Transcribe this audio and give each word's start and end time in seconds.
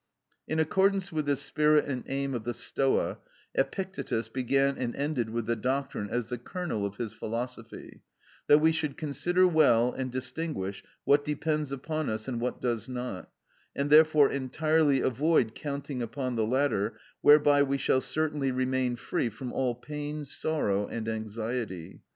In 0.47 0.57
accordance 0.59 1.11
with 1.11 1.27
this 1.27 1.43
spirit 1.43 1.85
and 1.85 2.03
aim 2.07 2.33
of 2.33 2.43
the 2.43 2.55
Stoa, 2.55 3.19
Epictetus 3.53 4.29
began 4.29 4.75
and 4.79 4.95
ended 4.95 5.29
with 5.29 5.45
the 5.45 5.55
doctrine 5.55 6.09
as 6.09 6.25
the 6.25 6.39
kernel 6.39 6.87
of 6.87 6.97
his 6.97 7.13
philosophy, 7.13 8.01
that 8.47 8.57
we 8.57 8.71
should 8.71 8.97
consider 8.97 9.47
well 9.47 9.93
and 9.93 10.11
distinguish 10.11 10.83
what 11.03 11.23
depends 11.23 11.71
upon 11.71 12.09
us 12.09 12.27
and 12.27 12.41
what 12.41 12.59
does 12.59 12.89
not, 12.89 13.29
and 13.75 13.91
therefore 13.91 14.31
entirely 14.31 15.01
avoid 15.01 15.53
counting 15.53 16.01
upon 16.01 16.35
the 16.35 16.47
latter, 16.47 16.97
whereby 17.21 17.61
we 17.61 17.77
shall 17.77 18.01
certainly 18.01 18.49
remain 18.49 18.95
free 18.95 19.29
from 19.29 19.53
all 19.53 19.75
pain, 19.75 20.25
sorrow, 20.25 20.87
and 20.87 21.07
anxiety. 21.07 22.01